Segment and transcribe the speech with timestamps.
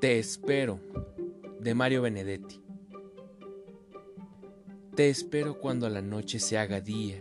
[0.00, 0.80] Te espero,
[1.60, 2.58] de Mario Benedetti.
[4.94, 7.20] Te espero cuando la noche se haga día,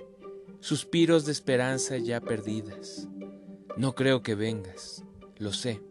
[0.62, 3.10] suspiros de esperanza ya perdidas.
[3.76, 5.04] No creo que vengas,
[5.40, 5.82] lo sé,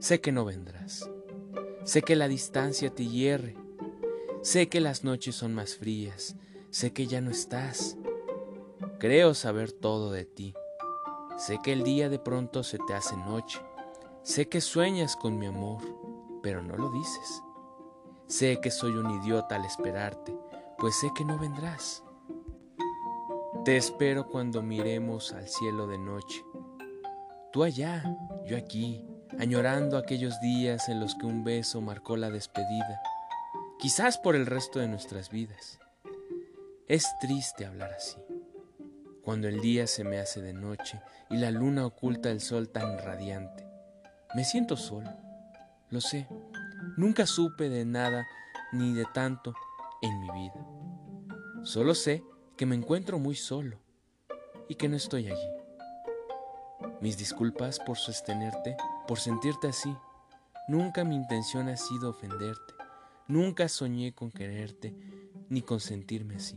[0.00, 1.08] sé que no vendrás.
[1.84, 3.56] Sé que la distancia te hierre,
[4.42, 6.36] sé que las noches son más frías,
[6.68, 7.96] sé que ya no estás.
[8.98, 10.52] Creo saber todo de ti.
[11.38, 13.60] Sé que el día de pronto se te hace noche.
[14.24, 15.82] Sé que sueñas con mi amor,
[16.42, 17.42] pero no lo dices.
[18.26, 20.36] Sé que soy un idiota al esperarte,
[20.78, 22.02] pues sé que no vendrás.
[23.64, 26.42] Te espero cuando miremos al cielo de noche.
[27.52, 28.02] Tú allá,
[28.44, 29.06] yo aquí,
[29.38, 33.00] añorando aquellos días en los que un beso marcó la despedida,
[33.78, 35.78] quizás por el resto de nuestras vidas.
[36.88, 38.16] Es triste hablar así,
[39.22, 42.98] cuando el día se me hace de noche y la luna oculta el sol tan
[42.98, 43.66] radiante.
[44.34, 45.10] Me siento solo,
[45.92, 46.26] lo sé,
[46.96, 48.26] nunca supe de nada
[48.72, 49.54] ni de tanto
[50.00, 50.66] en mi vida.
[51.64, 52.24] Solo sé
[52.56, 53.78] que me encuentro muy solo
[54.68, 55.48] y que no estoy allí.
[57.02, 58.74] Mis disculpas por sostenerte,
[59.06, 59.94] por sentirte así.
[60.66, 62.74] Nunca mi intención ha sido ofenderte.
[63.28, 64.96] Nunca soñé con quererte
[65.50, 66.56] ni con sentirme así.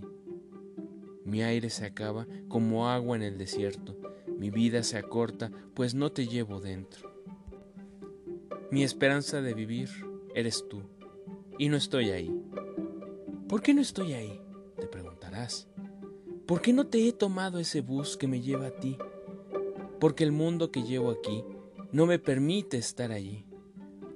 [1.26, 3.98] Mi aire se acaba como agua en el desierto.
[4.38, 7.15] Mi vida se acorta, pues no te llevo dentro.
[8.76, 9.90] Mi esperanza de vivir
[10.34, 10.82] eres tú,
[11.58, 12.30] y no estoy ahí.
[13.48, 14.42] ¿Por qué no estoy ahí?
[14.76, 15.70] Te preguntarás.
[16.46, 18.98] ¿Por qué no te he tomado ese bus que me lleva a ti?
[19.98, 21.46] Porque el mundo que llevo aquí
[21.94, 23.46] no me permite estar allí.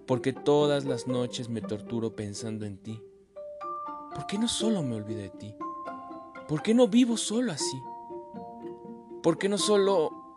[0.05, 3.02] Porque todas las noches me torturo pensando en ti.
[4.13, 5.55] ¿Por qué no solo me olvido de ti?
[6.49, 7.81] ¿Por qué no vivo solo así?
[9.23, 10.28] ¿Por qué no solo